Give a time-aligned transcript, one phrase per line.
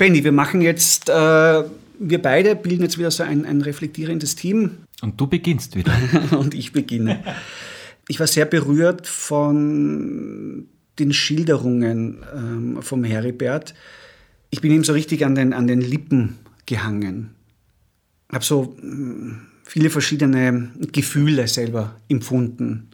[0.00, 4.78] Benny, wir machen jetzt, äh, wir beide bilden jetzt wieder so ein, ein reflektierendes Team.
[5.02, 5.92] Und du beginnst wieder.
[6.30, 7.22] Und ich beginne.
[8.08, 10.66] Ich war sehr berührt von
[10.98, 13.74] den Schilderungen ähm, vom Heribert.
[14.48, 17.34] Ich bin ihm so richtig an den, an den Lippen gehangen.
[18.32, 22.88] Habe so mm, viele verschiedene Gefühle selber empfunden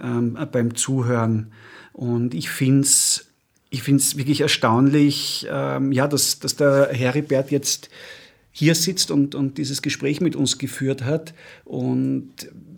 [0.00, 1.50] ähm, beim Zuhören.
[1.92, 3.17] Und ich finde es
[3.70, 7.90] ich find's wirklich erstaunlich, ähm, ja, dass, dass der Heribert jetzt
[8.50, 12.30] hier sitzt und, und dieses Gespräch mit uns geführt hat und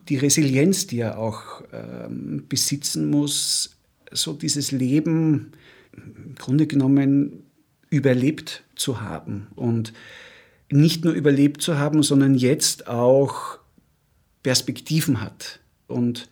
[0.09, 3.77] die Resilienz, die er auch ähm, besitzen muss,
[4.11, 5.53] so dieses Leben
[5.93, 7.45] im Grunde genommen
[7.89, 9.93] überlebt zu haben und
[10.71, 13.59] nicht nur überlebt zu haben, sondern jetzt auch
[14.43, 16.29] Perspektiven hat und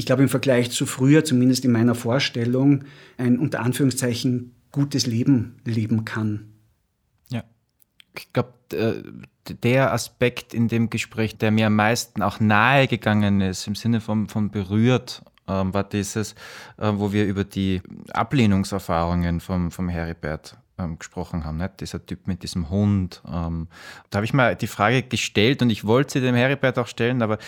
[0.00, 2.84] ich glaube im Vergleich zu früher, zumindest in meiner Vorstellung,
[3.18, 6.54] ein unter Anführungszeichen gutes Leben leben kann.
[7.28, 7.44] Ja,
[8.16, 8.54] ich glaube,
[9.62, 14.00] der Aspekt in dem Gespräch, der mir am meisten auch nahe gegangen ist, im Sinne
[14.00, 16.32] von, von berührt, ähm, war dieses,
[16.78, 17.82] äh, wo wir über die
[18.14, 21.80] Ablehnungserfahrungen vom, vom Heribert ähm, gesprochen haben, nicht?
[21.80, 23.22] dieser Typ mit diesem Hund.
[23.26, 23.68] Ähm,
[24.10, 27.22] da habe ich mal die Frage gestellt und ich wollte sie dem Heribert auch stellen,
[27.22, 27.38] aber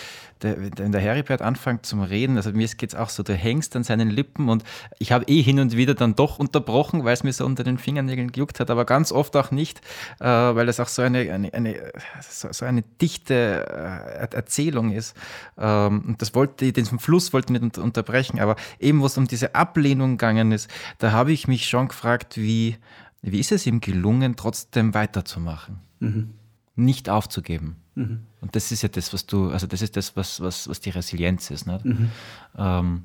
[0.43, 3.77] der, wenn der Heribert anfängt zum Reden, also mir geht es auch so, du hängst
[3.77, 4.65] an seinen Lippen und
[4.99, 7.79] ich habe eh hin und wieder dann doch unterbrochen, weil es mir so unter den
[7.79, 9.81] Fingernägeln gejuckt hat, aber ganz oft auch nicht,
[10.21, 15.17] äh, weil es auch so eine, eine, eine so, so, eine dichte äh, Erzählung ist.
[15.59, 19.27] Ähm, und das wollte, den Fluss wollte ich nicht unterbrechen, aber eben, wo es um
[19.27, 22.77] diese Ablehnung gegangen ist, da habe ich mich schon gefragt, wie,
[23.23, 25.79] wie ist es ihm gelungen, trotzdem weiterzumachen?
[26.01, 26.31] Mhm.
[26.75, 27.77] Nicht aufzugeben.
[27.95, 28.21] Mhm.
[28.41, 30.91] Und das ist ja das, was du, also das ist das, was, was, was die
[30.91, 31.67] Resilienz ist.
[31.67, 32.11] Mhm.
[32.59, 33.03] Ähm,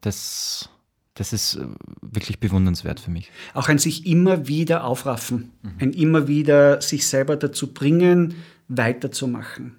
[0.00, 0.68] das,
[1.14, 1.66] das ist äh,
[2.02, 3.32] wirklich bewundernswert für mich.
[3.54, 5.70] Auch ein sich immer wieder aufraffen, mhm.
[5.80, 8.34] ein immer wieder sich selber dazu bringen,
[8.68, 9.76] weiterzumachen.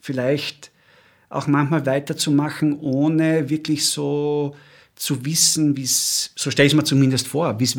[0.00, 0.70] Vielleicht
[1.28, 4.56] auch manchmal weiterzumachen, ohne wirklich so
[4.94, 7.76] zu wissen, wie es, so stelle ich es mir zumindest vor, wie es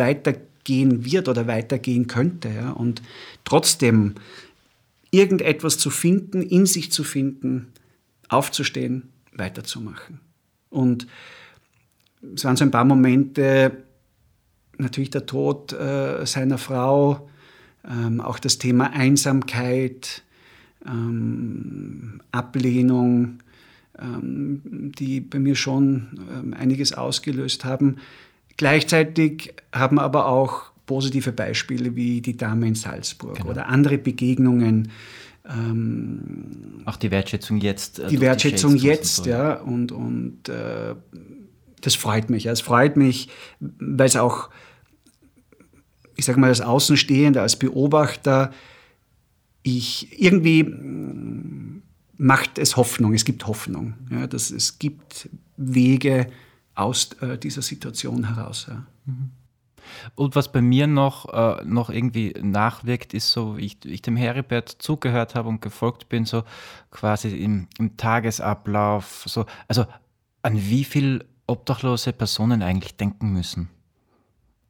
[0.59, 2.49] weitergehen wird oder weitergehen könnte.
[2.49, 2.71] Ja?
[2.71, 3.01] Und
[3.43, 4.15] trotzdem
[5.11, 7.67] irgendetwas zu finden, in sich zu finden,
[8.27, 10.19] aufzustehen, weiterzumachen.
[10.69, 11.07] Und
[12.35, 13.83] es waren so ein paar Momente,
[14.77, 17.29] natürlich der Tod äh, seiner Frau,
[17.89, 20.23] ähm, auch das Thema Einsamkeit,
[20.85, 23.39] ähm, Ablehnung,
[23.97, 27.97] ähm, die bei mir schon ähm, einiges ausgelöst haben.
[28.59, 33.51] Gleichzeitig haben aber auch positive Beispiele wie die Dame in Salzburg genau.
[33.51, 34.91] oder andere Begegnungen.
[35.49, 37.99] Ähm, Auch die Wertschätzung jetzt.
[37.99, 39.29] Äh, die Wertschätzung die jetzt, so.
[39.29, 39.53] ja.
[39.53, 40.93] Und, und äh,
[41.79, 42.47] das freut mich.
[42.47, 43.29] Es freut mich,
[43.61, 44.49] weil es auch,
[46.17, 48.51] ich sage mal, als Außenstehender, als Beobachter,
[49.63, 51.81] ich irgendwie mm,
[52.17, 53.93] macht es Hoffnung, es gibt Hoffnung.
[54.11, 56.27] Ja, dass es gibt Wege
[56.79, 58.67] aus äh, dieser Situation heraus.
[58.69, 58.83] Ja.
[59.05, 59.31] Mhm.
[60.15, 64.15] Und was bei mir noch, äh, noch irgendwie nachwirkt, ist so, wie ich, ich dem
[64.15, 66.43] Heribert zugehört habe und gefolgt bin, so
[66.91, 69.85] quasi im, im Tagesablauf, so, also
[70.41, 73.69] an wie viel obdachlose Personen eigentlich denken müssen.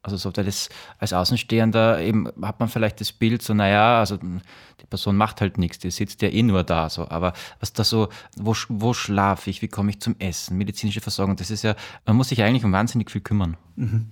[0.01, 4.17] Also so, weil das als Außenstehender eben hat man vielleicht das Bild so, naja, also
[4.17, 7.09] die Person macht halt nichts, die sitzt ja eh nur da so.
[7.09, 11.35] Aber was da so, wo, wo schlafe ich, wie komme ich zum Essen, medizinische Versorgung,
[11.35, 13.57] das ist ja, man muss sich eigentlich um wahnsinnig viel kümmern.
[13.75, 14.07] Mhm.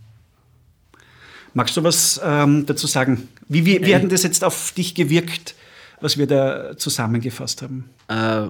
[1.53, 3.30] Magst du was ähm, dazu sagen?
[3.48, 5.56] Wie, wie, wie hat denn das jetzt auf dich gewirkt,
[6.02, 7.90] was wir da zusammengefasst haben?
[8.09, 8.50] Äh,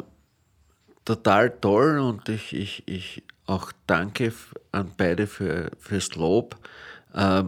[1.06, 4.34] total toll und ich, ich, ich auch danke
[4.72, 6.58] an beide für, fürs Lob.
[7.18, 7.44] Äh,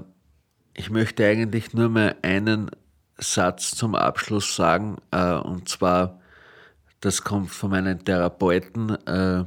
[0.74, 2.72] ich möchte eigentlich nur mal einen
[3.18, 6.20] Satz zum Abschluss sagen, äh, und zwar,
[7.02, 9.46] das kommt von meinen Therapeuten, äh,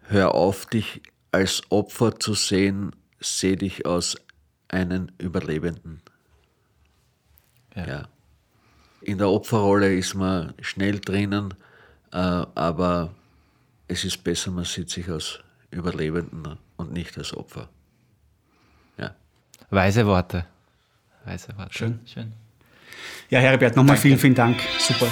[0.00, 4.16] hör auf, dich als Opfer zu sehen, seh dich aus
[4.68, 6.02] einen Überlebenden.
[7.74, 7.86] Ja.
[7.86, 8.08] ja.
[9.02, 11.54] In der Opferrolle ist man schnell drinnen,
[12.12, 13.14] äh, aber
[13.86, 15.40] es ist besser, man sieht sich als
[15.70, 17.68] Überlebenden und nicht als Opfer.
[19.70, 20.44] Weise Worte.
[21.24, 21.72] Weise Worte.
[21.72, 22.00] Schön.
[22.06, 22.32] Schön.
[23.28, 24.58] Ja, Herbert, nochmal vielen, vielen Dank.
[24.78, 25.08] Super.